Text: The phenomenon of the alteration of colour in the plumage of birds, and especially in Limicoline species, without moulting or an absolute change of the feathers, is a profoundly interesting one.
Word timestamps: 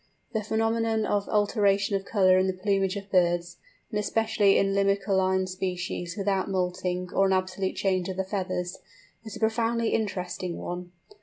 The 0.33 0.41
phenomenon 0.41 1.05
of 1.05 1.27
the 1.27 1.31
alteration 1.33 1.95
of 1.95 2.05
colour 2.05 2.39
in 2.39 2.47
the 2.47 2.53
plumage 2.53 2.95
of 2.95 3.11
birds, 3.11 3.57
and 3.91 3.99
especially 3.99 4.57
in 4.57 4.73
Limicoline 4.73 5.47
species, 5.47 6.17
without 6.17 6.49
moulting 6.49 7.11
or 7.13 7.27
an 7.27 7.33
absolute 7.33 7.75
change 7.75 8.09
of 8.09 8.17
the 8.17 8.23
feathers, 8.23 8.79
is 9.23 9.35
a 9.35 9.39
profoundly 9.39 9.89
interesting 9.89 10.57
one. 10.57 10.91